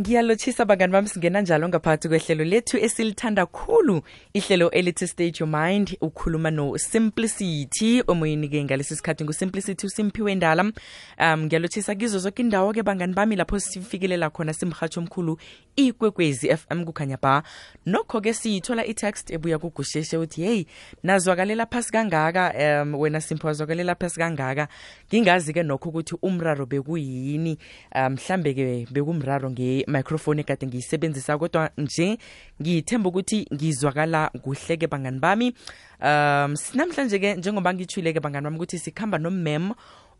ngiyalotshisa 0.00 0.64
bangani 0.64 0.92
bami 0.92 1.08
singena 1.08 1.40
njalo 1.40 1.68
ngaphakathi 1.68 2.08
kwehlelo 2.08 2.44
lethu 2.44 2.78
esilithanda 2.78 3.46
khulu 3.46 4.02
ihlelo 4.34 4.70
elithi 4.70 5.06
stage 5.06 5.40
your 5.40 5.48
mind 5.48 5.96
ukhuluma 6.00 6.50
no-simplicity. 6.50 8.02
Omoyeni-ke 8.06 8.64
ngalesi 8.64 8.96
sikhathi 8.96 9.24
ngu-simplicity 9.24 9.86
usimpiwe 9.86 10.34
ndala. 10.34 10.62
Um 10.62 11.44
ngiyalotshisa 11.44 11.94
kizo 11.94 12.18
zonke 12.18 12.42
indawo-ke 12.42 12.82
bangani 12.82 13.14
bami 13.14 13.36
lapho 13.36 13.60
sifikelela 13.60 14.30
khona 14.30 14.52
simhatsho 14.52 15.00
omkhulu 15.00 15.38
ikwekwezi 15.76 16.48
fm 16.56 16.84
kukhanya 16.84 17.18
ba. 17.22 17.42
Nokho-ke 17.86 18.34
siyithola 18.34 18.86
i-text 18.86 19.30
ebuya 19.30 19.58
kugusheshe 19.58 20.16
uthi 20.16 20.42
hheyi 20.42 20.66
nazwakalela 21.02 21.66
phasi 21.66 21.92
kangaka 21.92 22.54
um 22.82 22.94
wena 22.94 23.20
simpho 23.20 23.46
wazwakalela 23.46 23.94
phasi 23.94 24.18
kangaka? 24.20 24.68
Ngingazi-ke 25.08 25.62
nokho 25.62 25.88
ukuthi 25.88 26.16
umraro 26.22 26.66
bekuyini 26.66 27.58
um 27.94 28.12
mhlambe-ke 28.12 28.86
bekumraro 28.90 29.50
nge-microphone 29.50 30.40
ekade 30.40 30.66
ngiyisebenzisa 30.66 31.38
kodwa 31.38 31.70
nje 31.78 32.18
ngithemba 32.62 33.08
ukuthi 33.08 33.46
ngizwakala 33.54 34.30
kuhle-ke 34.42 34.86
bangani 34.86 35.18
bami. 35.18 35.54
Um 36.00 36.54
namhlanje-ke 36.74 37.34
njengoba 37.36 37.74
ngithule-ke 37.74 38.20
bangani 38.20 38.44
bami 38.44 38.56
ukuthi 38.56 38.78
sikhamba 38.78 39.18
nomem 39.18 39.72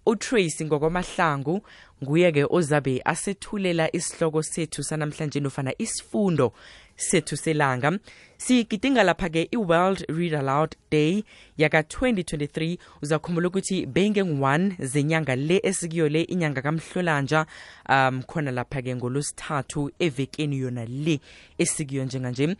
utracy 0.06 0.64
ngokwamahlangu 0.64 1.62
nguye-ke 2.02 2.44
ozabe 2.50 3.02
asethulela 3.04 3.96
isihloko 3.96 4.42
sethu 4.42 4.82
sanamhlanje 4.82 5.40
nofana 5.40 5.72
isifundo 5.78 6.52
sethu 6.96 7.36
selanga. 7.36 7.98
Sigidinga 8.38 9.02
lapha-ke 9.02 9.48
i-world 9.52 10.04
read 10.08 10.34
aloud 10.34 10.76
day 10.90 11.24
yaka-2023 11.58 12.78
uzakhumbula 13.02 13.48
ukuthi 13.48 13.86
beyingengu-1 13.86 14.86
zenyanga 14.86 15.36
le 15.36 15.60
esikuyo 15.62 16.08
le 16.08 16.22
inyanga 16.22 16.62
kamhlolanja 16.62 17.46
um 17.88 18.22
khona 18.22 18.50
lapha-ke 18.50 18.96
ngolosithathu 18.96 19.90
evekeni 19.98 20.58
yona 20.58 20.84
le 20.84 21.20
esikuyo 21.58 22.04
njenganje. 22.04 22.56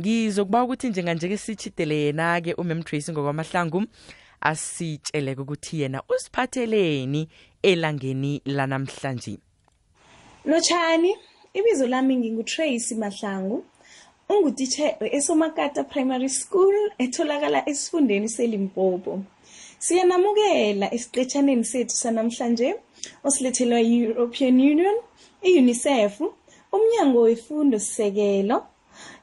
Ngizokuba 0.00 0.64
ukuthi 0.64 0.88
njenganje-ke 0.88 1.36
sitshidele 1.36 1.96
yena-ke 2.04 2.54
umem 2.54 2.82
tracy 2.82 3.12
ngokwamahlangu 3.12 3.86
asitsheleke 4.40 5.40
ukuthi 5.40 5.80
yena 5.80 6.02
usiphatheleni 6.08 7.28
elangeni 7.62 8.42
lanamhlanje. 8.44 9.38
Lotshani 10.44 11.16
ibizo 11.54 11.86
lami 11.86 12.16
nginguTracy 12.16 12.94
Mahlangu 12.94 13.64
ungutitshe 14.28 14.96
esomakata 15.16 15.84
Primary 15.84 16.28
School 16.28 16.74
etholakala 16.98 17.68
esifundeni 17.68 18.28
seLimpopo. 18.28 19.22
Siyanamukela 19.78 20.94
esiqetshaneni 20.94 21.64
sethu 21.64 21.96
sanamhlanje 21.96 22.74
osilethelwa 23.24 23.80
yi-European 23.80 24.56
Union 24.72 24.96
i-UNICEF 25.42 26.20
umnyango 26.72 27.20
wefundo 27.20 27.78
sisekelo 27.78 28.66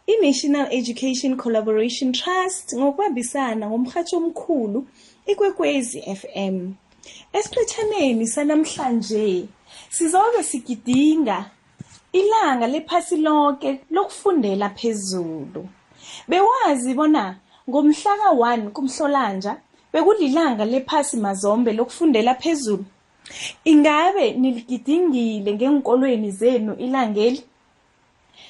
i-National 0.08 0.68
Education 0.72 1.38
Collaboration 1.38 2.12
Trust 2.12 2.76
ngokubambisana 2.76 3.70
ngomhatsho 3.70 4.18
omkhulu 4.18 4.88
ikwekwezi 5.32 6.02
FM 6.02 6.56
esiqetshaneni 7.38 8.28
sanamhlanje 8.28 9.48
sizobe 9.90 10.44
sigidinga 10.44 11.38
ilanga 12.20 12.68
lephasi 12.68 13.18
lonke 13.18 13.70
lokufundela 13.92 14.70
phezulu. 14.70 15.62
Bewazi 16.28 16.94
bona 16.94 17.36
ngomhla 17.70 18.14
ka-1 18.22 18.70
kumhlolanja 18.76 19.54
bekulilanga 19.94 20.66
lephasi 20.66 21.18
mazombe 21.18 21.74
lokufundela 21.74 22.36
phezulu. 22.36 22.86
Ingabe 23.66 24.32
niligidingile 24.32 25.54
ngenkolweni 25.54 26.32
zenu 26.32 26.74
ilangeli? 26.76 27.44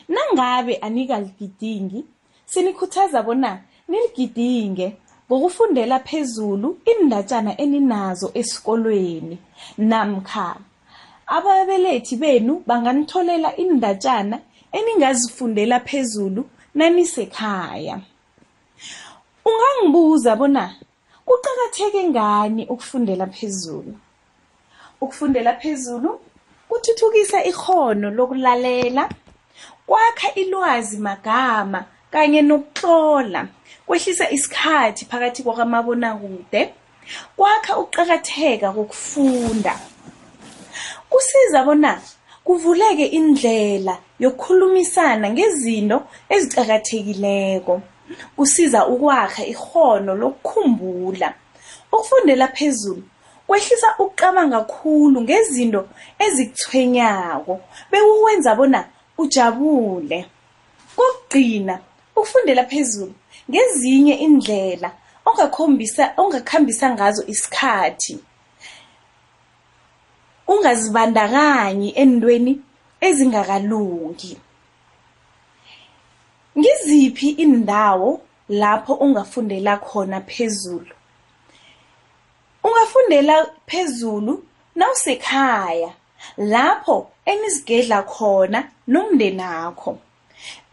Nangabe 0.10 0.76
anikaligidingi 0.76 2.06
sinikhuthaza 2.46 3.24
bona 3.24 3.62
niligidinge 3.88 4.98
ngokufundela 5.28 6.00
phezulu 6.00 6.78
indatshana 6.92 7.58
eninazo 7.64 8.32
esikolweni. 8.34 9.38
Namkha 9.78 10.56
ababelethi 11.28 12.16
benu 12.16 12.64
banganitholela 12.68 13.56
indatshana 13.64 14.40
eningazifundela 14.72 15.80
phezulu 15.80 16.42
nanisekhaya. 16.76 18.02
Ungangibuza 19.46 20.36
bona 20.36 20.76
kuqakatheke 21.26 22.04
ngani 22.10 22.66
ukufundela 22.66 23.28
phezulu? 23.28 23.94
Ukufundela 25.02 25.54
phezulu 25.54 26.20
kuthuthukisa 26.70 27.44
ikhono 27.44 28.12
lokulalela 28.12 29.10
kwakha 29.88 30.34
ilwazi 30.36 30.98
magama 30.98 31.86
kanye 32.12 32.42
nokutlola 32.42 33.48
kwehlisa 33.86 34.30
isikhathi 34.32 35.06
phakathi 35.06 35.44
kwakamabonakude. 35.44 36.74
Kwakha 37.36 37.78
ukuqakatheka 37.78 38.72
kokufunda. 38.72 39.80
Kusiza 41.10 41.64
bona 41.64 42.02
kuvuleke 42.44 43.06
indlela 43.06 43.98
yokukhulumisana 44.20 45.30
ngezinto 45.30 45.98
ezicakathekileko 46.30 47.82
kusiza 48.36 48.88
ukwakha 48.88 49.46
ikhono 49.46 50.16
lokukhumbula. 50.16 51.34
Ukufundela 51.92 52.48
phezulu 52.48 53.04
kwehlisa 53.48 53.96
ukucabanga 54.00 54.62
kakhulu 54.62 55.22
ngezinto 55.22 55.82
ezikuthwenyako. 56.20 57.62
Bekukwenza 57.92 58.56
bona 58.56 58.86
ujabule. 59.24 60.20
Kokugcina 60.96 61.80
ukufundela 62.16 62.64
phezulu 62.72 63.14
ngezinye 63.50 64.16
indlela 64.26 64.90
ongakhombisa 65.26 66.14
ongakhambisa 66.18 66.86
ngazo 66.96 67.24
isikhathi. 67.34 68.16
Ungazibandakanyi 70.48 71.90
endweni 72.02 72.54
ezingakalungi. 73.08 74.38
Ngiziphi 76.58 77.30
indawo 77.30 78.22
lapho 78.50 78.94
ungafundela 78.94 79.78
khona 79.78 80.22
phezulu? 80.22 80.94
Ungafundela 82.64 83.36
phezulu 83.66 84.34
nawusekhaya. 84.76 85.92
Lapho 86.38 87.12
enizigedla 87.26 88.04
khona 88.04 88.60
nomndenakho. 88.88 89.98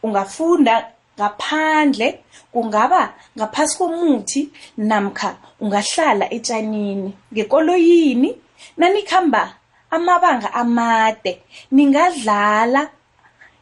Ungafunda 0.03 0.75
ngaphandle 1.19 2.09
kungaba 2.53 3.15
ngaphasi 3.37 3.78
komuthi 3.78 4.50
namkha 4.77 5.37
ungahlala 5.60 6.33
etshanini 6.37 7.12
ngekoloyini. 7.33 8.31
Nanikhamba 8.77 9.55
amabanga 9.91 10.53
amade 10.55 11.33
ningadlala 11.72 12.83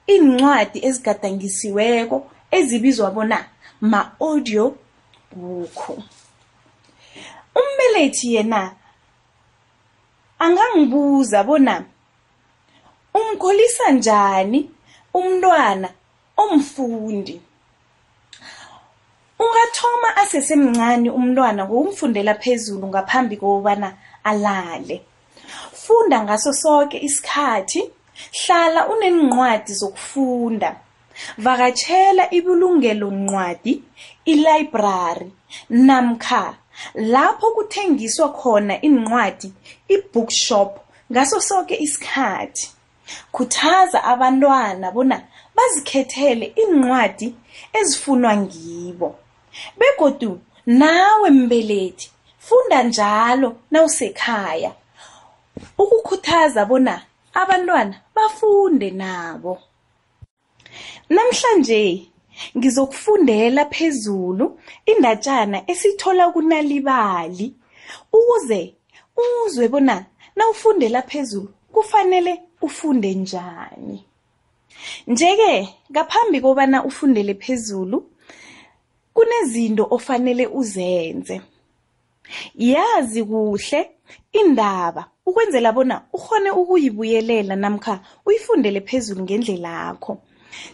incwadi 0.07 0.79
ezigadangisiweko 0.87 2.17
ezibizwa 2.51 3.11
bona 3.11 3.39
ma-audio 3.81 4.77
book. 5.35 5.79
Umbelethi 7.59 8.35
yena 8.35 8.61
angangibuza 10.39 11.45
bona 11.45 11.85
umkholisa 13.15 13.91
njani 13.93 14.71
umntwana 15.15 15.89
omfundi? 16.37 17.41
Ungathoma 19.39 20.17
asesemncane 20.23 21.11
umntwana 21.11 21.65
ngokumfundela 21.65 22.35
phezulu 22.43 22.87
ngaphambi 22.89 23.37
kokubana 23.37 23.89
alale. 24.25 24.97
Funda 25.83 26.23
ngaso 26.25 26.53
sonke 26.53 26.99
isikhathi 27.09 27.81
hlala 28.39 28.89
unencwadi 28.93 29.73
zokufunda. 29.81 30.71
Vakatshela 31.39 32.25
ibulungelo 32.35 33.11
ncwadi 33.11 33.83
ilibrary 34.25 35.33
namkha 35.71 36.55
lapho 36.95 37.51
kuthengiswa 37.51 38.29
khona 38.33 38.81
incwadi 38.81 39.53
ibookshop 39.89 40.81
ngaso 41.13 41.41
sonke 41.41 41.77
isikhathi. 41.77 42.71
Khuthaza 43.33 44.05
abantwana 44.05 44.91
bona 44.93 45.17
bazikhethele 45.57 46.47
incwadi 46.63 47.35
ezifunwa 47.79 48.37
ngibo. 48.37 49.09
Begodu 49.79 50.41
nawe 50.67 51.31
mbelethi 51.31 52.11
funda 52.39 52.83
njalo 52.83 53.57
nawusekhaya. 53.71 54.73
Ukukhuthaza 55.79 56.65
bona 56.65 57.03
abantwana 57.35 57.95
bafunde 58.15 58.91
nabo. 58.91 59.59
Namhlanje 61.11 62.07
ngizokufundela 62.57 63.65
phezulu 63.65 64.61
indatshana 64.87 65.59
esithola 65.71 66.25
kunalibali 66.33 67.47
ukuze 68.13 68.61
uzwe 69.25 69.69
bona 69.69 69.97
nawufundela 70.37 71.03
phezulu 71.03 71.51
kufanele 71.73 72.33
ufunde 72.63 73.15
njani 73.15 74.05
Njeke 75.07 75.69
ngaphambi 75.91 76.41
kobana 76.41 76.85
ufundele 76.85 77.35
phezulu 77.35 77.99
kunezinto 79.15 79.87
ofanele 79.91 80.47
uzenze. 80.47 81.41
Yazi 82.55 83.25
kuhle 83.25 83.91
indaba 84.33 85.03
ukwenzela 85.27 85.73
bona 85.73 85.97
ukhone 86.13 86.51
ukuyibuyelela 86.51 87.57
namkha 87.57 88.01
uyifundele 88.27 88.81
phezulu 88.81 89.23
ngendlela 89.23 89.69
yakho. 89.69 90.13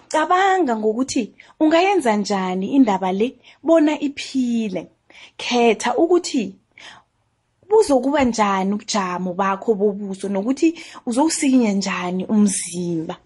Cabanga 0.09 0.77
ngokuthi 0.77 1.33
ungayenza 1.61 2.17
njani 2.17 2.67
indaba 2.77 3.13
le 3.13 3.29
bona 3.63 4.01
iphile. 4.01 4.83
Khetha 5.37 5.97
ukuthi 5.97 6.45
buzokuba 7.69 8.25
njani 8.25 8.73
ubujamo 8.75 9.31
bakho 9.41 9.75
bobuso 9.75 10.29
nokuthi 10.29 10.69
uzowusikinya 11.07 11.73
njani 11.73 12.23
umzimba. 12.27 13.17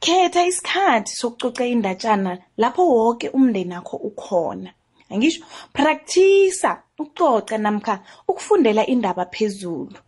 Khetha 0.00 0.46
isikhathi 0.46 1.12
sokucoca 1.20 1.64
indatjana 1.74 2.38
lapho 2.56 2.82
woke 2.88 3.28
umndeni 3.28 3.74
wakho 3.74 3.96
ukhona. 3.96 4.70
Angisho 5.10 5.44
practice 5.72 6.66
ukucoca 6.98 7.58
namkha 7.58 7.94
ukufundela 8.28 8.86
indaba 8.86 9.24
phezulu. 9.26 9.98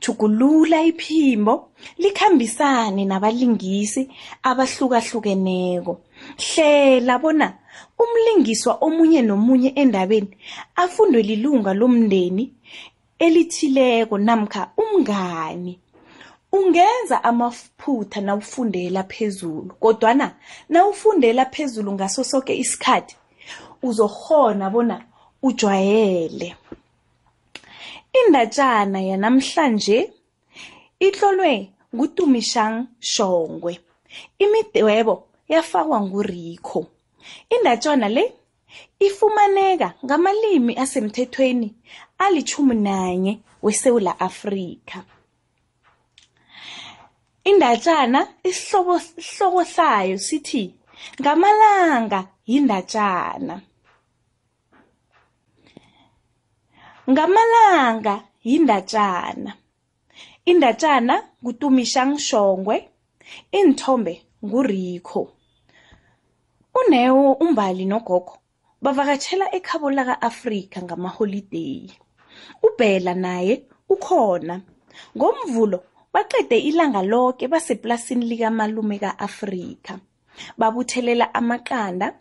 Tjhugulula 0.00 0.82
iphimbo 0.82 1.70
likhambisane 1.98 3.04
nabalingisi 3.04 4.08
abahlukahlukeneko. 4.42 6.00
Hlela 6.36 7.18
bona 7.18 7.48
umlingiswa 7.98 8.78
omunye 8.80 9.22
nomunye 9.22 9.72
endabeni 9.76 10.30
afundwe 10.76 11.22
lilunga 11.22 11.74
lomndeni 11.74 12.52
elithileko 13.18 14.18
namkha 14.18 14.70
umngani. 14.76 15.78
Ungenza 16.52 17.24
amaphutha 17.24 18.20
nawufundela 18.20 19.02
phezulu 19.02 19.74
kodwana 19.80 20.34
nawufundela 20.68 21.44
phezulu 21.44 21.92
ngaso 21.92 22.24
soke 22.24 22.56
isikhathi 22.56 23.16
uzokghona 23.82 24.70
bona 24.70 24.96
ujwayele. 25.42 26.56
Indatjana 28.12 29.00
yanamhlanje 29.00 30.12
itlolwe 31.00 31.72
nguTumishang 31.94 32.86
Shongwe. 33.00 33.78
Imidwebo 34.38 35.28
yafakwa 35.48 36.00
nguRico. 36.00 36.86
Indatjana 37.50 38.08
le 38.08 38.32
ifumaneka 39.00 39.94
ngamalimi 40.04 40.76
asemthethweni 40.76 41.74
alitjhumi 42.18 42.74
nanye 42.74 43.38
weSewula 43.62 44.20
Afrika. 44.20 45.04
Indatjana 47.44 48.28
isihloko 48.44 49.64
sayo 49.64 50.18
sithi 50.18 50.74
ngamalanga 51.20 52.28
yindatjana. 52.46 53.60
Ngamalanga 57.08 58.14
yindatjana. 58.44 59.52
Indatjana 60.44 61.14
nguTumishang 61.42 62.18
Shongwe. 62.18 62.76
Iinthombe 63.54 64.14
nguRico. 64.44 65.22
uNeo 66.78 67.32
uMbali 67.32 67.84
noGogo 67.84 68.34
bavakatjhela 68.82 69.46
ekhabo 69.56 69.90
laka-Afrika 69.90 70.82
ngamaholideyi. 70.82 71.92
uBhela 72.62 73.14
naye 73.14 73.54
ukhona. 73.88 74.60
NgoMvulo 75.16 75.78
baqede 76.12 76.58
ilanga 76.58 77.02
loke 77.02 77.48
baseplasini 77.48 78.24
likamalume 78.30 78.98
ka-Afrika. 78.98 79.98
Babuthelela 80.58 81.34
amaqanda, 81.34 82.14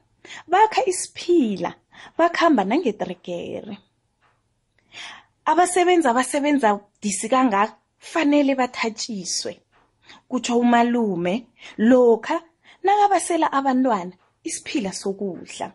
bakha 0.47 0.81
isiphila, 0.91 1.73
bakhamba 2.17 2.63
nangetregere. 2.63 3.86
Abasebenzi 5.45 6.07
abasebenza 6.07 6.67
budisi 6.75 7.29
kangaka 7.29 7.75
fanele 7.99 8.55
bathatjiswe, 8.55 9.59
kutjho 10.29 10.59
umalume 10.59 11.33
lokha 11.77 12.37
nakabasela 12.83 13.47
abantwana 13.51 14.13
isiphila 14.43 14.91
sokudla. 14.93 15.67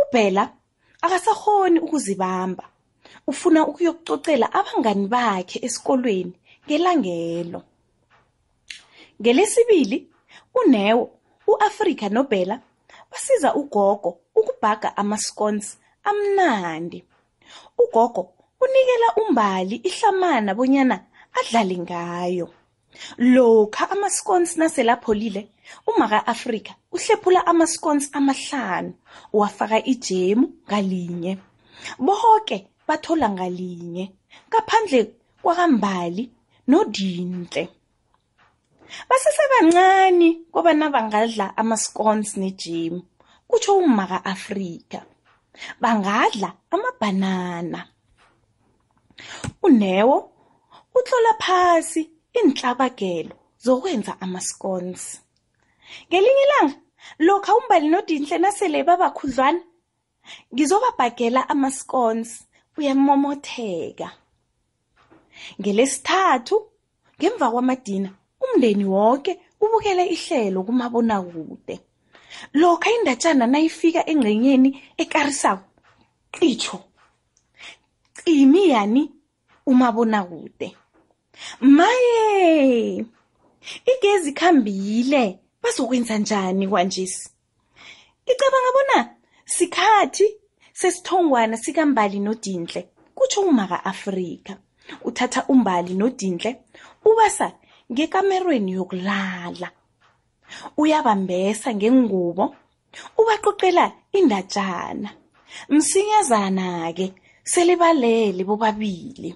uBhela 0.00 0.52
akasakghoni 1.02 1.78
ukuzibamba. 1.80 2.64
Ufuna 3.26 3.66
ukuyokucocela 3.66 4.46
abangani 4.52 5.06
bakhe 5.08 5.58
esikolweni 5.66 6.34
ngelangelo. 6.66 7.62
Ngelesibili, 9.20 9.98
uNeo, 10.54 11.10
u-Afrika 11.46 12.08
noBhela 12.08 12.60
basiza 13.10 13.54
ugogo 13.54 14.18
ukubhaga 14.34 14.96
ama-scones 14.96 15.78
amnandi. 16.04 17.04
Ugogo 17.78 18.22
unikela 18.60 19.08
uMbali 19.20 19.76
ihlamana 19.76 20.54
bonyana 20.54 20.96
adlale 21.38 21.76
ngayo. 21.78 22.48
Lokha 23.18 23.90
ama-scones 23.90 24.56
nasele 24.56 24.92
apholile, 24.92 25.48
umaka-Afrika 25.86 26.72
uhlephula 26.92 27.46
ama-scones 27.46 28.10
amahlanu, 28.12 28.92
uwafaka 29.32 29.84
ijemu 29.84 30.52
ngalinye. 30.68 31.38
Boke 31.98 32.68
bathola 32.88 33.28
ngalinye, 33.30 34.12
ngaphandle 34.48 35.10
kwakaMbali 35.42 36.30
noDintle. 36.68 37.68
Basesebancani 39.08 40.28
kobana 40.52 40.90
bangadla 40.90 41.56
ama-scones 41.56 42.36
nejemu, 42.36 43.02
kutjho 43.48 43.76
umaka-Afrika. 43.76 45.00
Bangadla 45.80 46.48
amabhanana. 46.70 47.88
uNeo 49.62 50.30
utlola 50.94 51.32
phasi 51.40 52.10
iintlabagelo 52.36 53.34
zokwenza 53.64 54.12
ama-scones. 54.20 55.20
Ngelinye 56.08 56.42
ilanga, 56.46 56.76
lokha 57.18 57.54
uMbali 57.56 57.88
noDintle 57.88 58.38
nasele 58.38 58.82
babakhudlwana, 58.88 59.60
ngizobabhagela 60.54 61.48
ama-scones, 61.48 62.30
uyamomotheka. 62.78 64.08
Ngelesithathu, 65.60 66.56
ngemva 67.18 67.50
kwamadina, 67.52 68.10
umndeni 68.42 68.84
woke 68.84 69.32
ubukele 69.60 70.04
ihlelo 70.14 70.62
kumabonakude. 70.66 71.74
Lokha 72.54 72.90
indatjana 72.90 73.46
nayifika 73.46 74.06
engcenyeni 74.10 74.82
ekarisako, 74.96 75.64
qitjho, 76.32 76.78
qimi 78.24 78.68
yani 78.68 79.12
umabonakude. 79.66 80.76
Maye! 81.60 83.04
Igezi 83.92 84.30
ikhambile, 84.30 85.38
bazokwenza 85.62 86.18
njani 86.18 86.68
kwanjesi? 86.68 87.30
Ngicabanga 88.24 88.70
bona 88.76 89.14
sikhathi 89.44 90.26
sesithongwana 90.72 91.56
sikaMbali 91.56 92.20
noDintle, 92.20 92.88
kutjho 93.14 93.40
umaka-Afrika. 93.40 94.56
Uthatha 95.04 95.44
uMbali 95.48 95.94
noDintle 95.94 96.60
ubasa 97.04 97.52
ngekamerweni 97.92 98.72
yokulala. 98.72 99.70
Uyabambesa 100.76 101.74
ngengubo, 101.74 102.54
ubaqoqela 103.18 103.92
indatjana. 104.12 105.10
Msinyazana-ke 105.68 107.12
sele 107.44 107.76
balele 107.76 108.44
bobabili. 108.44 109.34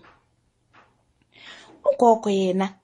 Ugogo 1.84 2.30
yena 2.30 2.74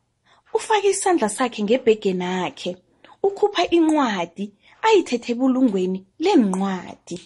ufake 0.54 0.88
isandla 0.90 1.28
sakhe 1.28 1.62
ngebhegenakhe, 1.62 2.76
ukhupha 3.22 3.62
incwadi 3.70 4.52
ayithethe 4.82 5.32
ebulungweni 5.32 5.98
leencwadi. 6.18 7.16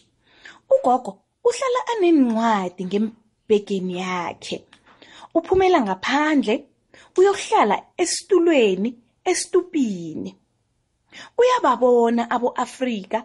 Ugogo 0.74 1.10
uhlala 1.44 1.80
aneencwadi 1.92 2.82
ngebhegeni 2.84 3.94
yakhe. 3.98 4.56
Uphumela 5.34 5.80
ngaphandle 5.82 6.54
uyokuhlala 7.18 7.76
esitulweni 7.96 8.90
esitupini. 9.24 10.30
Uyababona 11.38 12.30
abo-Afrika, 12.30 13.18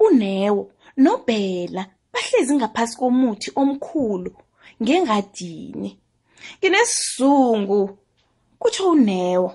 uNeo 0.00 0.70
noBhela 0.96 1.82
bahlezi 2.12 2.54
ngaphasi 2.56 2.96
komuthi 2.96 3.48
omkhulu 3.56 4.30
ngengadini. 4.82 5.90
Nginesizungu, 6.58 7.98
kutjho 8.58 8.90
uNeo. 8.90 9.46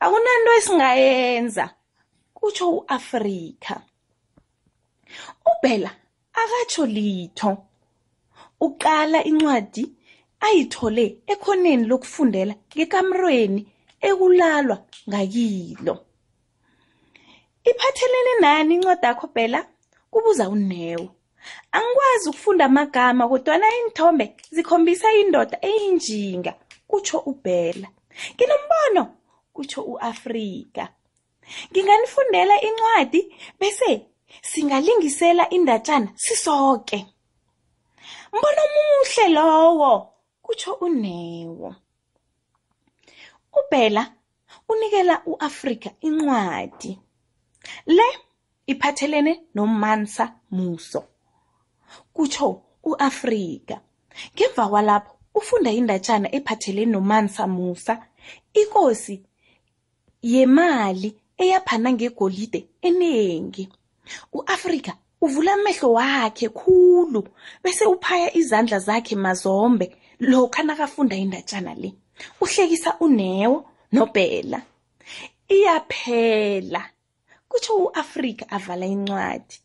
Akunanto 0.00 0.50
esingayenza, 0.58 1.64
kutjho 2.34 2.66
u-Afrika. 2.76 3.74
uBhela 5.50 5.90
akatjho 6.40 6.86
litho. 6.86 7.50
Uqala 8.60 9.24
incwadi 9.24 9.84
ayithole 10.40 11.04
ekhoneni 11.26 11.84
lokufundela 11.90 12.54
ngekamerweni 12.76 13.60
ekulalwa 14.08 14.76
ngakilo. 15.08 15.94
Iphathelene 17.70 18.34
nani 18.40 18.74
incwadi 18.74 19.06
yakho 19.06 19.26
phela 19.34 19.60
kubuza 20.10 20.48
unewo 20.48 21.08
angikwazi 21.72 22.28
ukufunda 22.28 22.64
amagama 22.64 23.28
kodwana 23.28 23.66
iinthombe 23.76 24.36
zikhombisa 24.54 25.08
indoda 25.12 25.56
eyinjinga 25.68 26.52
kutsho 26.90 27.18
ubhela 27.30 27.88
nginombono 28.34 29.02
kutsho 29.54 29.80
u-afrika. 29.92 30.84
Nginganifundela 31.70 32.54
incwadi 32.68 33.20
bese 33.60 33.90
singalingisela 34.42 35.44
indatshana 35.56 36.08
sisoke. 36.24 36.98
Mbono 38.32 38.60
omuhle 38.66 39.26
lowo 39.36 39.92
kutsho 40.42 40.72
unewo 40.86 41.74
ubhela 43.58 44.02
unikela 44.68 45.22
u-afrika 45.26 45.90
incwadi. 46.00 46.98
Le 47.86 48.04
iphathelene 48.66 49.40
nomansa 49.54 50.24
muso 50.50 51.04
kutsho 52.14 52.62
u-afrika. 52.84 53.80
Ngemva 54.34 54.68
kwalapho 54.68 55.12
ufunda 55.34 55.70
indatshana 55.70 56.28
ephathelene 56.34 56.92
nomansa 56.92 57.46
musa 57.46 57.94
ikosi 58.54 59.22
yemali 60.22 61.10
eyaphana 61.38 61.92
ngegolide 61.92 62.60
eningi 62.82 63.68
u-afrika 64.32 64.92
uvula 65.20 65.52
amehlo 65.54 65.92
wakhe 65.92 66.48
khulu 66.48 67.28
bese 67.62 67.84
uphaya 67.86 68.36
izandla 68.36 68.78
zakhe 68.78 69.16
mazombe 69.16 69.96
lokha 70.20 70.62
nakafunda 70.62 71.16
indatshana 71.16 71.74
le. 71.74 71.94
Uhlekisa 72.40 72.96
unewo 73.00 73.64
nobhela. 73.92 74.62
Iyaphela. 75.48 76.91
Kutsho 77.52 77.76
u-afrika 77.76 78.48
avala 78.50 78.86
incwadi. 78.86 79.56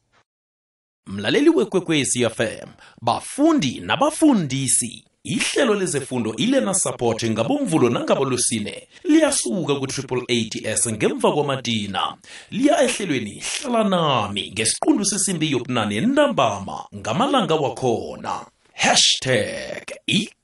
Mlaleli 1.08 1.50
wekwekwezi 1.50 2.30
fm 2.30 2.70
bafundi 3.02 3.80
nabafundisi 3.80 5.06
ihlelo 5.24 5.74
lezefundo 5.74 6.36
ilena 6.36 6.74
support 6.74 7.24
ngabomvulo 7.24 7.90
nangabolosine 7.90 8.88
liyasuka 9.04 9.76
ku-triple 9.76 10.24
ATS 10.36 10.88
ngemva 10.88 11.32
kwamadina 11.32 12.18
liya 12.52 12.84
ehlelweni 12.84 13.44
hlala 13.48 13.84
nami 13.84 14.52
ngesiqundu 14.52 15.06
sesimbi 15.06 15.52
yobunane 15.52 15.96
entambama 15.96 16.86
ngamalanga 16.96 17.56
wakhona. 17.56 18.46
Hashtag 18.74 19.84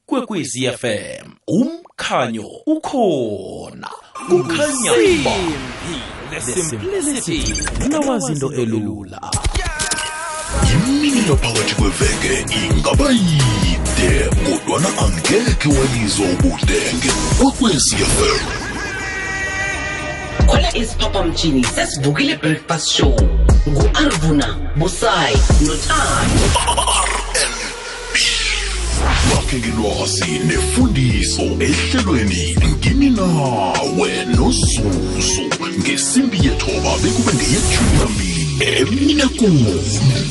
ikwekwezi 0.08 0.70
fm 0.70 1.32
umkhanyo 1.48 2.48
ukhona. 2.66 3.90
Kukhanya 4.30 4.92
the 6.30 6.42
simplicity. 6.42 7.54
nawazinto 7.90 8.54
elula. 8.54 9.32
Imini 10.74 11.30
yaphakathi 11.30 11.76
kweveke 11.76 12.46
ingaba 12.66 13.12
yide 13.12 14.30
kodwana 14.46 14.90
angekhe 14.98 15.70
walizwa 15.70 16.26
ubudenge 16.26 17.12
kwekwecfm 17.38 18.74
khona 20.48 20.76
isiphaphamtshini 20.76 21.64
sesivukile 21.64 22.36
breakfast 22.36 22.90
show 22.92 23.16
ngu-arvuna 23.70 24.58
busayi 24.76 25.38
notando 25.62 26.44
bakhe 29.30 29.58
ngelwazi 29.60 30.32
nefundiso 30.48 31.42
ehlelweni 31.42 32.58
ngini 32.78 33.10
nawe 33.10 34.12
nozuzu 34.36 35.42
ngesimbi 35.80 36.38
yethoba 36.46 36.92
bekube 37.04 37.34
ngeyethumi 37.34 37.98
nambili 38.00 38.44
emine 38.78 39.24
kune 39.38 39.74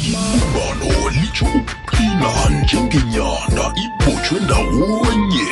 ibumbano 0.09 1.11
litsho 1.15 1.45
ukuqina 1.45 2.31
njengenyanda 2.63 3.65
ibotshwe 3.85 4.41
ndawonye. 4.45 5.49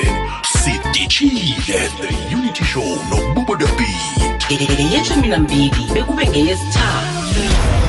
Sidishile 0.60 1.80
the 2.00 2.34
unity 2.36 2.64
show 2.64 2.98
nobubo 3.10 3.56
the 3.56 3.66
beat 3.76 4.40
ngeyeshumi 4.52 5.28
nambili 5.28 5.84
bekube 5.94 6.28
ngeyesithathu. 6.28 7.79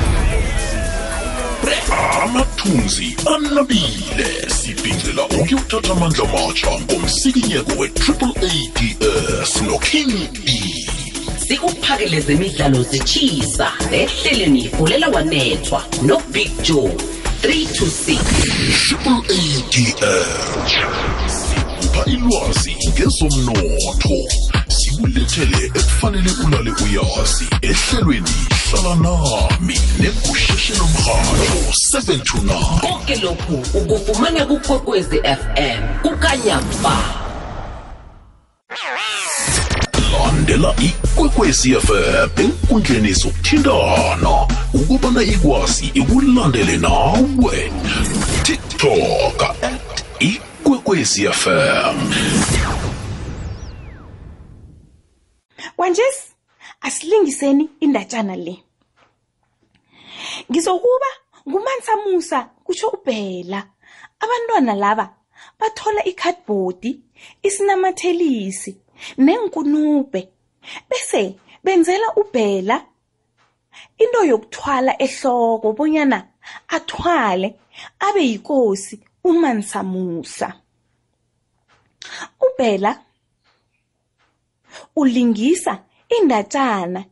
Amathunzi 2.22 3.16
anabile. 3.34 4.48
Sibhincela 4.48 5.24
ukuyothatha 5.24 5.92
amandla 5.92 6.24
matsha 6.24 6.70
ngomsikinyeko 6.80 7.72
we-triple 7.78 8.34
noking 9.66 10.28
b. 10.44 10.86
Sikuphakele 11.48 12.20
zemidlalo 12.20 12.82
zitshisa 12.82 13.72
ehleleni 13.92 14.60
ifulela 14.60 15.08
wanethwa 15.08 15.84
nobig 16.02 16.50
joe 16.62 16.92
3 17.42 17.66
to 17.76 17.84
6 17.84 18.18
triple 18.86 19.22
ads 19.28 19.76
sikupha 21.26 22.04
ilwazi 22.04 22.76
ngezomnotho. 22.88 24.28
Sikulethele 24.68 25.66
ekufanele 25.66 26.30
ulale 26.46 26.70
uyazi 26.70 27.46
ehlelweni 27.62 28.30
hlala 28.72 28.94
nami 28.94 29.78
negusheshe 30.00 30.74
lomrhatho 30.74 31.72
7 31.92 32.20
to 32.24 32.38
9 32.38 32.80
konke 32.80 33.16
lokhu 33.16 33.54
ukufumana 33.78 34.46
kukwekwezi 34.46 35.18
fm 35.22 35.82
kukanyamba 36.02 36.96
landela 40.12 40.74
ikwekwezi 40.78 41.74
fm 41.74 42.28
enkundleni 42.40 43.12
zokuthintana 43.12 44.46
ukubana 44.74 45.22
ikwazi 45.22 45.86
ikulandele 45.94 46.76
nawe. 46.76 47.72
Tiktok 48.42 49.42
at 49.42 50.04
ikwekwezi 50.20 51.28
fm 51.28 52.12
kwanjesi 55.76 56.31
asilingiseni 56.82 57.70
indatshana 57.80 58.36
le. 58.36 58.54
Ngizokuba 60.50 61.10
ngumansa 61.48 61.96
musa 62.04 62.38
kutsho 62.64 62.88
ubhela. 62.88 63.60
Abantwana 64.20 64.74
laba 64.74 65.06
bathola 65.58 66.04
ikhadibhodi 66.04 67.00
isinamathelisi 67.42 68.72
nenkunube 69.18 70.20
bese 70.88 71.22
benzela 71.64 72.08
ubhela 72.20 72.76
into 74.02 74.20
yokuthwala 74.30 74.92
ehloko 75.02 75.72
bonyana 75.78 76.18
athwale 76.68 77.48
abe 78.06 78.22
yikosi 78.30 79.00
umansa 79.24 79.82
musa 79.82 80.48
ubhela 82.46 82.92
ulingisa 84.96 85.84
indatshana 86.20 87.04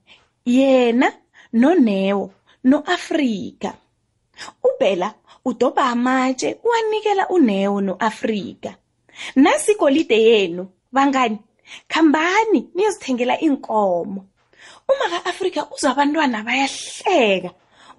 yena 0.45 1.12
nonewo 1.52 2.30
no-afrika. 2.64 3.75
Ubhela 4.64 5.14
udobha 5.45 5.85
amatshe 5.85 6.57
uwanikela 6.64 7.28
unewo 7.28 7.80
no-afrika. 7.80 8.75
Nasi 9.37 9.73
igolide 9.73 10.23
yenu 10.23 10.69
bangani? 10.92 11.38
Khambani 11.88 12.69
niyozithengela 12.75 13.40
iinkomo. 13.42 14.26
Uma 14.88 15.07
ka-afrika 15.12 15.71
uza 15.71 15.90
abantwana 15.90 16.42
bayahleka 16.42 17.50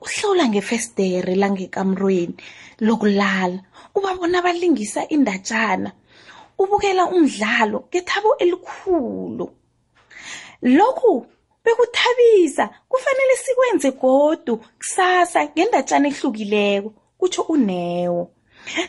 uhlawula 0.02 0.48
ngefestere 0.50 1.36
langekamrweni 1.36 2.36
lokulala 2.80 3.60
ubabona 3.96 4.42
balingisa 4.42 5.08
indatshana 5.10 5.92
ubukela 6.58 7.06
umdlalo 7.06 7.88
ngethabo 7.90 8.36
elikhulu. 8.44 9.46
Lokhu 10.62 11.26
bekuthabisa 11.64 12.70
kufanele 12.90 13.36
sikwenze 13.44 13.92
godu 13.92 14.58
kusasa 14.80 15.46
ngendatshana 15.46 16.08
ehlukileko 16.08 16.94
kutsho 17.18 17.42
unewo 17.42 18.32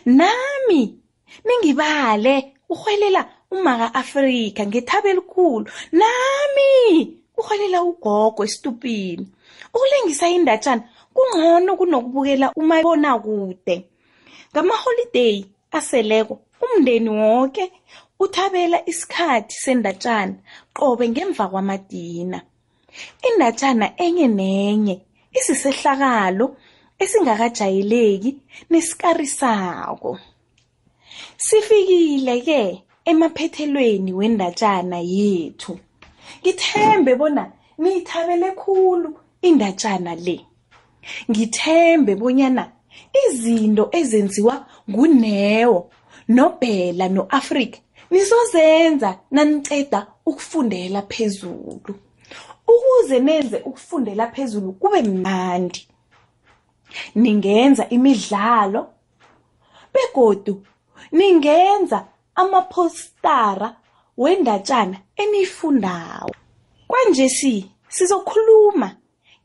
nami 0.06 0.98
ningibale 1.44 2.52
urhwelela 2.68 3.28
umaka 3.50 3.94
afrika 3.94 4.66
ngethabo 4.66 5.08
elikhulu. 5.08 5.66
Nami 5.92 7.18
urhwelela 7.38 7.82
ugogo 7.82 8.44
esitupini. 8.44 9.26
Ukulengisa 9.74 10.28
indatshana 10.28 10.82
kungcono 11.14 11.76
kunokubukela 11.76 12.52
umabonakude. 12.56 13.76
Ngamaholideyi 14.52 15.46
aseleko 15.72 16.38
umndeni 16.62 17.08
wonke 17.08 17.72
uthabela 18.24 18.78
isikhathi 18.90 19.54
sendatshana 19.64 20.34
qobe 20.76 21.04
ngemva 21.12 21.44
kwamadina. 21.52 22.38
Indatshana 23.28 23.86
enye 24.04 24.26
nenye 24.40 24.94
isisehlakalo 25.38 26.46
esingakajayeleki 27.02 28.30
nesikarisako 28.70 30.12
sifikile 31.44 32.34
ke 32.46 32.60
emaphethelweni 33.10 34.12
wendatshana 34.18 34.98
yethu. 35.14 35.72
Ngithembe 36.42 37.12
bona 37.20 37.44
niyithabele 37.78 38.48
khulu 38.60 39.08
indatshana 39.48 40.14
le. 40.26 40.36
Ngithembe 41.30 42.12
bonyana 42.20 42.64
izinto 43.22 43.84
ezenziwa 43.98 44.54
nguNeo 44.90 45.90
noBhela 46.28 47.06
noAfrika 47.08 47.78
nizozenza 48.12 49.18
naniceda 49.30 50.06
ukufundela 50.26 51.02
phezulu. 51.02 51.94
Ukuze 52.68 53.20
nenze 53.20 53.56
ukufundela 53.64 54.26
phezulu 54.26 54.72
kube 54.72 55.02
mnandi. 55.02 55.88
Ningenza 57.14 57.88
imidlalo 57.88 58.86
begodu 59.94 60.62
ningenza 61.12 62.06
amapostara 62.34 63.76
wendatshana 64.16 64.96
eniyifundawo 65.16 66.34
kwanje 66.86 67.28
si 67.28 67.70
sizokhuluma 67.88 68.96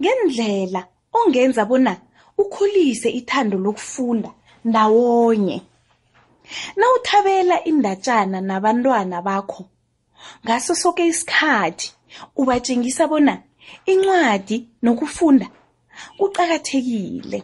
ngendlela 0.01 0.87
ongenza 1.13 1.65
bona 1.65 1.97
ukhulise 2.37 3.09
ithando 3.09 3.57
lokufunda 3.57 4.31
ndawonye. 4.65 5.61
Nawuthabela 6.75 7.63
indatshana 7.63 8.41
nabantwana 8.41 9.21
bakho 9.21 9.63
ngaso 10.45 10.75
soke 10.75 11.03
isikhathi 11.11 11.87
ubatshengisa 12.35 13.07
bona 13.07 13.33
incwadi 13.85 14.57
nokufunda 14.83 15.47
kuqakathekile. 16.17 17.39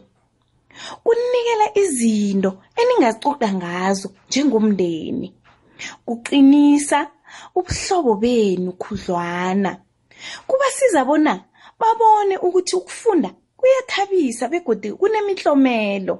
Kunikela 1.04 1.68
izinto 1.82 2.52
eningacoca 2.80 3.48
ngazo 3.54 4.10
njengomndeni 4.28 5.28
kuqinisa 6.06 7.00
ubuhlobo 7.56 8.14
benu 8.24 8.72
khudlwana 8.82 9.72
kubasiza 10.48 11.06
bona 11.06 11.34
babone 11.80 12.38
ukuthi 12.38 12.76
ukufunda 12.76 13.30
kuyathabisa 13.58 14.48
begodi 14.48 14.92
kunemitlomelo. 15.00 16.16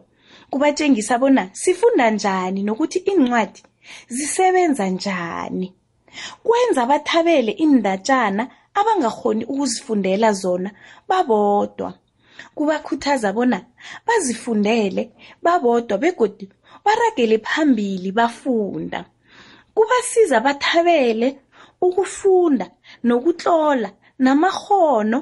Kubatshengisa 0.54 1.18
bona 1.18 1.50
sifunda 1.52 2.10
njani 2.10 2.64
nokuthi 2.64 3.00
iincwadi 3.00 3.64
zisebenza 4.08 4.86
njani. 4.90 5.74
Kwenza 6.44 6.86
bathabele 6.86 7.52
iindatshana 7.52 8.44
abangakhoni 8.74 9.46
ukuzifundela 9.46 10.34
zona 10.34 10.70
babodwa. 11.10 11.94
Kubakhuthaza 12.56 13.34
bona 13.34 13.66
bazifundele 14.08 15.12
babodwa 15.42 15.98
begodi 15.98 16.50
baragele 16.86 17.38
phambili 17.40 18.12
bafunda. 18.12 19.06
Kubasiza 19.76 20.40
bathabele 20.40 21.28
ukufunda 21.82 22.68
nokutlola 23.04 23.90
namakghono 24.20 25.20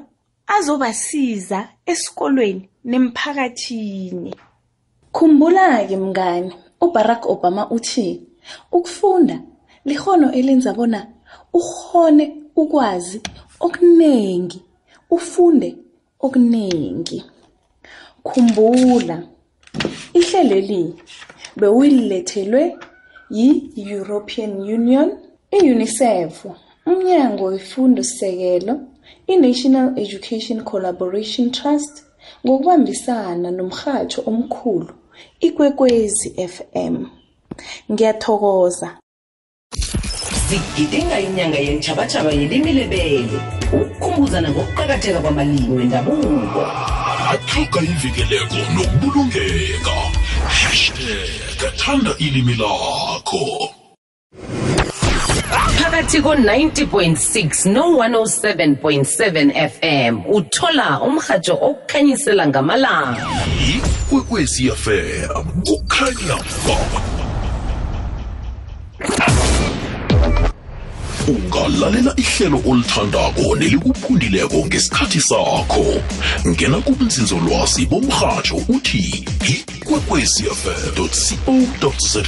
azobasiza 0.47 1.59
esikolweni 1.85 2.69
nemphakathini. 2.83 4.35
Khumbula-ke 5.11 5.97
mngani 5.97 6.53
ubarack 6.81 7.25
obama 7.29 7.69
uthi 7.69 8.21
ukufunda 8.71 9.39
likhono 9.85 10.31
elenza 10.31 10.73
bona 10.73 11.07
ukhone 11.53 12.25
ukwazi 12.55 13.21
okuningi 13.59 14.61
ufunde 15.09 15.69
okuningi 16.19 17.23
khumbula 18.23 19.23
ihleleli 20.13 20.95
bewulilethelwe 21.59 22.77
yi-european 23.37 24.51
union 24.77 25.09
i-unicef 25.51 26.45
umnyango 26.85 27.43
wefundo 27.43 28.03
sekelo 28.03 28.79
i-national 29.27 29.99
education 29.99 30.61
collaboration 30.63 31.51
trust 31.51 32.03
ngokubambisana 32.45 33.51
nomrhatjho 33.51 34.23
omkhulu 34.29 34.93
ikwekwezi 35.39 36.47
fm 36.47 37.05
ngiyathokoza. 37.91 38.97
Sigidinga 40.47 41.19
inyanga 41.19 41.57
yentshabatshaba 41.57 42.31
yelimi 42.31 42.73
lebele. 42.73 43.39
Ukukhumbuzana 43.73 44.49
ngokuqakatheka 44.49 45.19
kwamalimi 45.19 45.77
wendabuko. 45.77 46.61
Athuka 47.33 47.79
ivikeleko 47.81 48.55
nokubulungeka. 48.75 49.95
Hashtag 50.47 51.61
thanda 51.77 52.11
ilimi 52.17 52.53
lakho. 52.55 53.69
Phakathi 55.77 56.21
ko-90.6 56.21 57.71
no-107.7 57.71 59.69
fm 59.69 60.13
uthola 60.35 61.01
umhajo 61.01 61.53
okukhanyisela 61.61 62.47
ngamalanga. 62.47 63.27
Ikwekwezi 63.75 64.71
fm 64.71 65.43
kukhanya 65.65 66.37
ba 66.65 66.77
ungalalela 71.31 72.13
ihlelo 72.17 72.61
olithandako 72.65 73.55
nelikuphundileko 73.55 74.57
ngesikhathi 74.65 75.21
sakho. 75.21 75.85
Ngena 76.47 76.77
kubunzinzolwazi 76.77 77.85
bomrhatsho 77.85 78.55
uthi 78.69 79.25
ikwekwecfm 79.53 80.95
co 81.79 81.93
za 81.99 82.21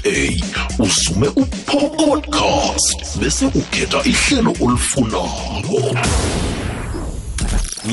usume 0.80 1.28
upodcast 1.28 3.18
bese 3.20 3.46
ukhetha 3.46 4.02
ihlelo 4.04 4.56
olifunako. 4.62 5.98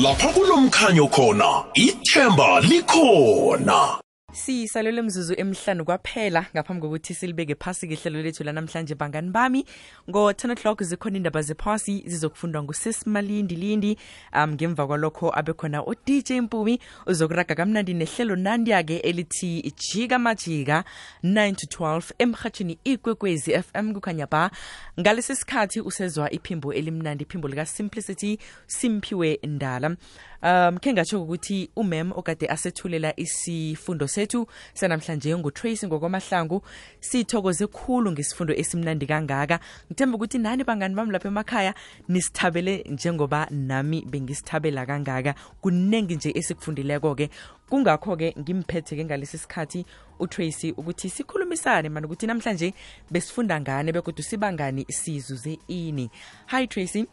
Lapha 0.01 0.27
kulomkhanyo 0.27 1.07
khona 1.07 1.63
ithemba 1.73 2.61
likhona. 2.61 4.00
Sisalele 4.33 5.01
mzuzu 5.01 5.33
emhlanu 5.37 5.85
kwaphela 5.85 6.45
ngaphambi 6.55 6.81
kokuthi 6.81 7.13
silibeke 7.13 7.55
phasi 7.55 7.87
kehlelo 7.87 8.21
lethu 8.21 8.43
lanamhlanje 8.43 8.95
bangani 8.95 9.29
bami. 9.29 9.65
Ngo-10 10.09 10.51
o'clock 10.51 10.83
zikhona 10.83 11.17
indaba 11.17 11.41
zephasi 11.41 12.03
zizokufundwa 12.05 12.63
ngusesimalindi 12.63 13.55
lindi. 13.55 13.97
Um 14.33 14.53
ngemva 14.53 14.87
kwalokho 14.87 15.31
abekhona 15.35 15.85
udj 15.85 16.31
mpumi 16.31 16.79
uzokuraga 17.07 17.55
kamnandi 17.55 17.93
nehlelo 17.93 18.35
nandiyake 18.35 18.97
elithi 18.97 19.73
jika 19.77 20.19
majika 20.19 20.83
9 21.23 21.55
to 21.55 21.83
12 21.83 22.11
emhatshini 22.17 22.79
ikwekwezi 22.83 23.51
fm 23.63 23.93
kukhanya 23.93 24.27
ba. 24.27 24.51
Ngalesi 24.99 25.35
sikhathi 25.35 25.81
usezwa 25.81 26.31
iphimbo 26.31 26.73
elimnandi 26.73 27.23
iphimbo 27.23 27.47
lika-simplicity 27.47 28.37
simphiwe 28.67 29.39
ndala 29.43 29.95
um 30.43 30.77
khe 30.79 30.93
ngatsho 30.93 31.21
ukuthi 31.23 31.69
umem 31.75 32.11
okade 32.11 32.47
asethulela 32.47 33.13
isifundo 33.19 34.07
sethu 34.07 34.47
sanamhlanje 34.73 35.37
ngutracy 35.37 35.87
ngokwamahlangu 35.87 36.61
sithokoze 36.99 37.67
khulu 37.67 38.11
ngesifundo 38.11 38.53
esimnandi 38.53 39.05
kangaka. 39.07 39.59
Ngithemba 39.87 40.15
ukuthi 40.15 40.37
nani 40.37 40.63
bangani 40.63 40.95
bami 40.95 41.11
lapha 41.11 41.27
emakhaya 41.27 41.73
nisithabele 42.09 42.85
njengoba 42.89 43.47
nami 43.51 44.05
bengisithabela 44.05 44.85
kangaka. 44.85 45.35
Kuningi 45.61 46.15
nje 46.15 46.31
esikufundileko-ke. 46.35 47.29
Kungakho-ke 47.69 48.35
ngimphethe-ke 48.39 49.05
ngalesi 49.05 49.37
sikhathi 49.37 49.85
utracy 50.19 50.71
ukuthi 50.71 51.09
sikhulumisane 51.09 51.89
mani 51.89 52.05
ukuthi 52.05 52.27
namhlanje 52.27 52.73
besifunda 53.11 53.61
ngani 53.61 53.91
bekodwa 53.91 54.23
sibangani 54.23 54.85
sizuze 54.89 55.59
ini. 55.67 56.09
Hi 56.47 56.67
tracy. 56.67 57.07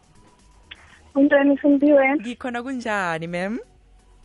Kuntoni 1.14 1.58
Simpiwe? 1.58 2.16
ngikhona 2.20 2.62
kunjani 2.62 3.26
mem 3.26 3.58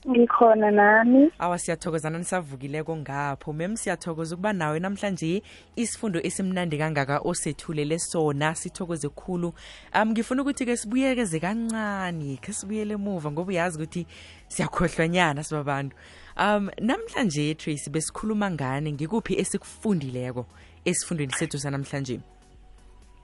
Ngikhona 0.10 0.72
nami. 0.72 1.32
awa 1.40 1.58
siyathokozana 1.58 2.18
nisavukileko 2.18 2.96
ngapho. 2.98 3.54
Mem 3.54 3.76
siyathokoza 3.76 4.36
ukuba 4.36 4.54
nawe 4.54 4.80
namhlanje 4.80 5.42
isifundo 5.76 6.20
esimnandi 6.24 6.78
kangaka 6.78 7.20
osethulele 7.24 8.00
sona 8.00 8.56
sithokoze 8.56 9.10
khulu. 9.10 9.54
Um 9.96 10.12
ngifuna 10.12 10.42
ukuthi-ke 10.42 10.78
sibuyekeze 10.78 11.40
kancane 11.40 12.38
khe 12.42 12.52
sibuyele 12.54 12.94
emuva 12.94 13.32
ngoba 13.32 13.50
uyazi 13.52 13.78
ukuthi 13.78 14.06
siyakhohlwanyana 14.48 15.44
sibabantu. 15.44 15.96
Um 16.38 16.70
namhlanje 16.82 17.56
tracy 17.56 17.90
besikhuluma 17.90 18.52
ngani? 18.52 18.92
Ngikuphi 18.94 19.40
esikufundileko 19.40 20.46
esifundweni 20.86 21.32
sethu 21.32 21.58
sanamhlanje? 21.60 22.20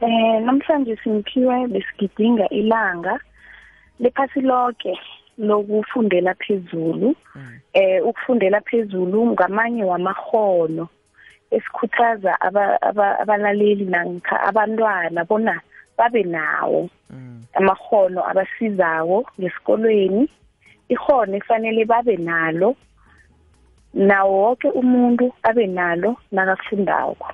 Eh 0.01 0.41
namhlanje 0.45 0.95
simphiwe 1.03 1.67
besigidinga 1.67 2.47
ilanga 2.49 3.19
lephasi 3.99 4.41
lonke 4.41 4.99
lokufundela 5.37 6.33
phezulu. 6.35 7.15
Eh 7.73 8.05
ukufundela 8.05 8.61
phezulu 8.61 9.27
ngamanye 9.31 9.83
wamahono 9.83 10.87
esikhuthaza 11.51 12.41
aba- 12.41 12.81
aba- 12.81 13.19
abalaleli 13.19 13.85
namkha 13.85 14.41
abantwana 14.43 15.25
bona 15.25 15.61
babe 15.97 16.23
nawo 16.23 16.89
amahono 17.53 18.21
abasizawo 18.29 19.25
ngesikolweni 19.39 20.29
ihono 20.89 21.37
efanele 21.37 21.85
babe 21.85 22.17
nalo 22.17 22.75
nawo 23.93 24.41
wonke 24.41 24.67
umuntu 24.69 25.33
abe 25.43 25.67
nalo 25.67 26.17
nakafundako 26.31 27.27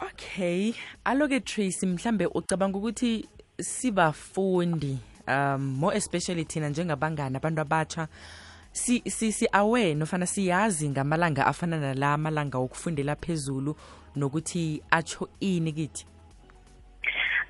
okay 0.00 0.72
aloke 1.04 1.40
tracy 1.40 1.86
mhlambe 1.86 2.26
ucabanga 2.26 2.78
ukuthi 2.78 3.28
sibafundi 3.60 4.98
um 5.30 5.78
more 5.80 5.96
especially 5.96 6.44
thina 6.44 6.68
njengabangani 6.68 7.36
abantu 7.36 7.60
abatsha 7.60 8.08
si 8.72 9.02
si 9.06 9.32
si 9.32 9.46
aware 9.52 9.94
nofana 9.94 10.26
siyazi 10.26 10.88
ngamalanga 10.88 11.46
afana 11.46 11.76
nala 11.78 12.16
malanga 12.16 12.58
okufundela 12.58 13.16
phezulu 13.16 13.76
nokuthi 14.16 14.82
atsho 14.90 15.28
ini 15.40 15.72
kithi. 15.72 16.06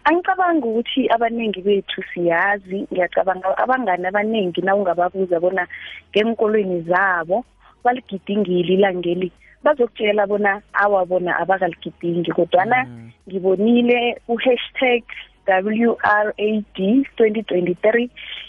Angicabanga 0.04 0.66
ukuthi 0.66 1.08
abaningi 1.08 1.60
bethu 1.62 2.02
siyazi 2.14 2.86
ngiyacabanga 2.92 3.58
abangani 3.58 4.06
abaningi 4.06 4.60
na 4.62 4.74
ungababuza 4.74 5.40
bona 5.40 5.66
ngenkolweni 6.10 6.82
zabo 6.82 7.44
baligidingile 7.84 8.74
ilangeli 8.74 9.32
bazokutshela 9.62 10.26
bona 10.26 10.62
awabona 10.72 11.36
abakaligidingi 11.36 12.32
kodwana 12.32 12.86
ngibonile 13.28 14.20
u-hashtag 14.28 15.04
WRAD 15.50 16.64
2023 16.78 18.08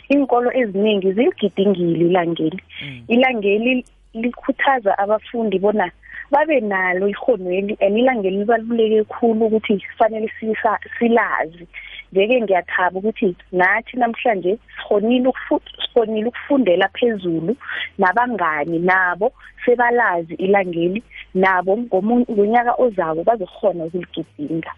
inkolo 0.10 0.52
eziningi 0.54 1.14
ziligidingile 1.14 2.06
ilangeli. 2.06 2.60
Ilangeli 3.08 3.86
likhuthaza 4.14 4.98
abafundi 4.98 5.60
bona 5.60 5.92
babe 6.32 6.60
nalo 6.62 7.08
ihonweli 7.08 7.78
and 7.82 7.98
ilangeli 7.98 8.38
libaluleke 8.38 9.04
khulu 9.04 9.46
ukuthi 9.46 9.80
kufanele 9.80 10.32
sisa- 10.40 10.80
silazi. 11.00 11.68
Njeke 12.12 12.42
ngiyathaba 12.42 13.00
ukuthi 13.00 13.36
nathi 13.52 13.98
namhlanje 13.98 14.58
sikhonile 14.78 15.28
ukufu- 15.30 15.62
sikhonile 15.82 16.28
ukufundela 16.28 16.88
phezulu 16.88 17.56
nabangani 17.98 18.80
nabo 18.80 19.32
sebalazi 19.66 20.34
ilangeli 20.34 21.04
nabo 21.34 21.78
ngomu- 21.78 22.26
ngonyaka 22.32 22.74
ozabo 22.78 23.24
bazokhona 23.24 23.84
ukuligidinga. 23.86 24.72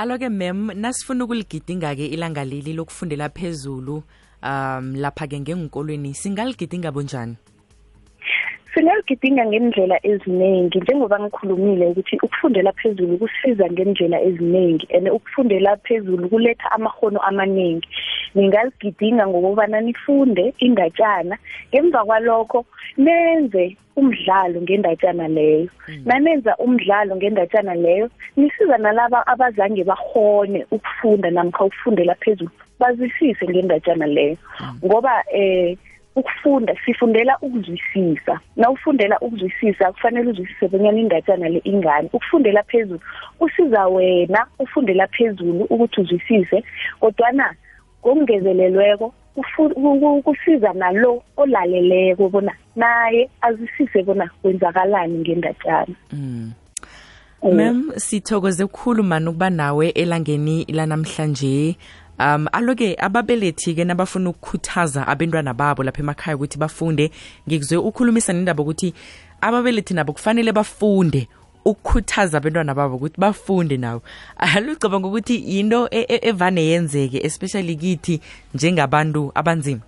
Alo-ke 0.00 0.28
mem 0.32 0.72
nasifuna 0.82 1.24
ukuligidinga-ke 1.24 2.06
ilanga 2.16 2.44
leli 2.44 2.72
lokufundela 2.72 3.28
phezulu 3.28 3.96
um 4.42 4.84
lapha-ke 4.96 5.40
ngenkolweni. 5.40 6.14
Singaligidinga 6.14 6.90
bunjani 6.92 7.36
singaligidinga 8.74 9.46
ngendlela 9.46 9.96
eziningi 10.06 10.78
njengoba 10.80 11.20
ngikhulumile 11.20 11.86
ukuthi 11.86 12.16
ukufundela 12.22 12.72
phezulu 12.72 13.18
kusiza 13.18 13.70
ngendlela 13.70 14.20
eziningi 14.28 14.86
and 14.96 15.08
ukufundela 15.08 15.76
phezulu 15.76 16.28
kuletha 16.28 16.72
amahono 16.72 17.20
amaningi 17.20 17.88
ningaligidinga 18.34 19.26
ngokubana 19.26 19.80
nifunde 19.80 20.54
indatshana 20.58 21.36
ngemva 21.70 22.04
kwalokho 22.04 22.64
nenze 22.98 23.76
umdlalo 23.96 24.62
ngendatshana 24.62 25.28
leyo. 25.28 25.68
Nanenza 26.04 26.56
umdlalo 26.56 27.16
ngendatshana 27.16 27.74
leyo 27.74 28.10
nisiza 28.36 28.78
nalaba 28.78 29.26
abazange 29.26 29.84
bahone 29.84 30.66
ukufunda 30.70 31.30
namkha 31.30 31.64
ukufundela 31.64 32.14
phezulu 32.14 32.50
bazwisise 32.80 33.44
ngendatshana 33.48 34.06
leyo. 34.06 34.36
Ngoba 34.84 35.24
eh 35.32 35.76
ukufunda 36.16 36.76
sifundela 36.84 37.38
ukuzwisisa 37.42 38.40
na 38.56 38.70
ufundela 38.70 39.18
ukuzwisisa 39.20 39.92
kufanele 39.92 40.30
uzwisise 40.30 40.68
bonyana 40.68 40.98
indatshana 40.98 41.48
le 41.48 41.60
ingane 41.64 42.08
ukufundela 42.12 42.62
phezulu 42.62 43.00
kusiza 43.38 43.86
wena 43.86 44.46
ufundela 44.58 45.06
phezulu 45.06 45.64
ukuthi 45.64 46.00
uzwisise 46.00 46.64
kodwana 47.00 47.54
ngokungezelelweko 48.00 49.14
kusiza 50.24 50.72
nalo 50.72 51.22
olaleleko 51.36 52.28
bona 52.28 52.52
naye 52.76 53.30
azwisise 53.40 54.02
bona 54.02 54.30
kwenzakalani 54.42 55.18
ngendatshana 55.18 55.94
mm. 56.12 56.52
Mm. 57.42 57.54
mem 57.54 57.92
sithokoze 57.96 58.66
kukhulu 58.66 59.02
mani 59.02 59.28
ukuba 59.28 59.50
nawe 59.50 59.88
elangeni 59.88 60.64
lanamhlanje 60.64 61.76
um 62.20 62.46
aloke 62.52 62.96
ababelethi-ke 62.98 63.84
nabafuna 63.84 64.30
ukukhuthaza 64.30 65.06
abentwana 65.08 65.54
babo 65.54 65.82
lapha 65.82 66.02
emakhaya 66.02 66.36
ukuthi 66.36 66.58
bafunde 66.58 67.10
ngikuzwe 67.48 67.76
ukhulumisa 67.78 68.32
nendaba 68.32 68.62
ukuthi 68.62 68.94
ababelethi 69.40 69.94
nabo 69.94 70.12
kufanele 70.12 70.52
bafunde 70.52 71.28
ukukhuthaza 71.64 72.38
abantwana 72.38 72.74
babo 72.74 72.96
ukuthi 72.96 73.20
bafunde 73.20 73.76
nabo 73.76 74.02
alucabanga 74.36 75.08
ukuthi 75.08 75.42
yinto 75.46 75.88
e- 75.90 76.06
e- 76.08 76.28
evane 76.28 76.62
yenzeke 76.64 77.18
especially 77.24 77.76
kithi 77.76 78.20
njengabantu 78.54 79.32
abanzima. 79.34 79.80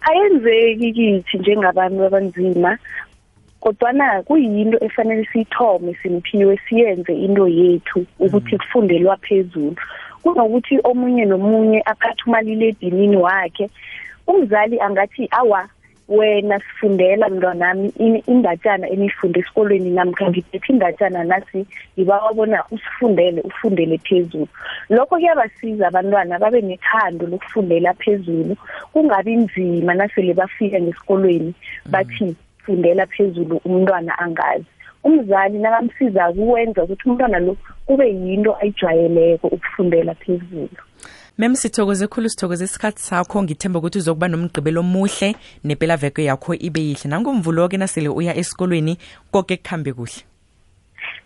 Ayenzeki 0.00 0.92
kithi 0.92 1.38
njengabantu 1.38 2.04
abanzima 2.04 2.78
kodwana 3.60 4.22
kuyinto 4.22 4.78
efanele 4.84 5.24
siyithome 5.32 5.94
simphiwe 6.02 6.58
siyenze 6.68 7.14
into 7.14 7.48
yethu 7.48 8.06
ukuthi 8.18 8.58
kufundelwa 8.58 9.16
phezulu 9.16 9.76
kunokuthi 10.22 10.78
omunye 10.84 11.24
nomunye 11.24 11.82
aphathe 11.86 12.22
umaliledinini 12.26 13.16
wakhe. 13.16 13.70
Umzali 14.26 14.80
angathi 14.80 15.28
awa 15.30 15.68
wena 16.08 16.60
sifundela 16.60 17.28
mntwanami 17.28 17.88
in- 17.98 18.22
indatshana 18.26 18.88
enifunde 18.88 19.40
esikolweni 19.40 19.90
namkha 19.90 20.30
ngiphethe 20.30 20.72
indatshana 20.72 21.24
nasi 21.24 21.66
ngibawa 21.98 22.32
bona 22.34 22.64
usifundele 22.70 23.40
ufundele 23.40 23.98
phezulu. 23.98 24.48
Lokho 24.90 25.06
kuyabasiza 25.16 25.88
abantwana 25.88 26.38
babe 26.38 26.60
nethando 26.60 27.26
lokufundela 27.26 27.94
phezulu. 27.94 28.56
Kungabi 28.92 29.36
nzima 29.36 29.94
nasele 29.94 30.34
bafika 30.34 30.80
ngesikolweni 30.80 31.54
bathi 31.86 32.36
fundela 32.64 33.06
phezulu 33.06 33.60
umntwana 33.64 34.18
angazi. 34.18 34.64
Umzali 35.04 35.58
nakamsiza 35.58 36.32
kuwenza 36.32 36.84
ukuthi 36.84 37.08
umntwana 37.08 37.38
lo 37.38 37.56
kube 37.86 38.06
yinto 38.10 38.56
ayijwayeleko 38.60 39.46
ukufundela 39.46 40.14
phezulu. 40.14 40.68
Mem 41.38 41.54
sithokoze 41.54 42.06
khulu 42.06 42.28
sithokoze 42.28 42.64
isikhathi 42.64 43.00
sakho. 43.00 43.42
Ngithemba 43.42 43.78
ukuthi 43.78 43.98
uzokuba 43.98 44.28
nomgqibelo 44.28 44.80
omuhle 44.80 45.34
nepelaveke 45.64 46.24
yakho 46.24 46.54
ibe 46.54 46.80
yihle. 46.80 47.08
Nangomvulo-ke 47.10 47.76
nasele 47.76 48.08
uya 48.08 48.36
esikolweni 48.36 48.98
koke 49.32 49.56
kuhambe 49.56 49.92
kuhle. 49.92 50.22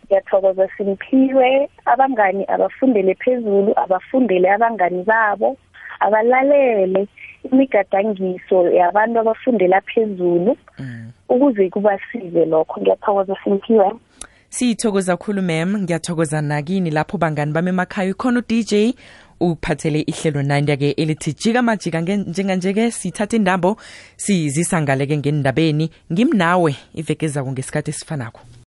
Ngiyathokoza 0.07 0.69
simphiwe 0.77 1.69
abangani 1.85 2.45
abafundele 2.49 3.15
phezulu 3.15 3.73
abafundele 3.77 4.51
abangani 4.51 5.03
babo 5.03 5.57
abalalele. 6.01 7.09
Imigadangiso 7.53 8.71
yabantu 8.71 9.21
abafundela 9.21 9.81
phezulu 9.81 10.57
ukuze 11.29 11.71
kubasize 11.71 12.45
lokho. 12.45 12.81
Ngiyathokoza 12.81 13.37
simphiwe 13.45 13.93
siyithokoza 14.49 15.17
khulu 15.17 15.43
mem 15.43 15.77
ngiyathokoza 15.83 16.41
nakini 16.41 16.91
lapho 16.91 17.19
bangani 17.19 17.53
bami 17.53 17.69
emakhaya. 17.69 18.11
Ikhona 18.11 18.39
u-dj 18.41 18.95
uphathele 19.41 20.01
ihlelo 20.01 20.43
nandya-ke 20.43 20.91
elithi 20.91 21.33
jika 21.33 21.63
majika. 21.63 22.01
Nge- 22.03 22.29
njenganje-ke 22.29 22.91
sithatha 22.91 23.37
indambo 23.37 23.77
sizisa 24.17 24.83
ngale-ke 24.83 25.17
ngendabeni. 25.19 25.91
Ngimnawe 26.13 26.77
iveke 26.95 27.29
zako 27.29 27.53
ngesikhathi 27.53 27.91
esifanako. 27.91 28.41